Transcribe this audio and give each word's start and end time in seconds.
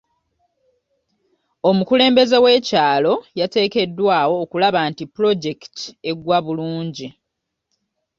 Omukulembeze 1.69 2.37
w'ekyalo 2.45 3.13
yateekeddwawo 3.39 4.33
okulaba 4.43 4.79
nti 4.89 5.03
pulojekiti 5.13 5.87
eggwa 6.09 6.37
bulungi. 6.45 7.07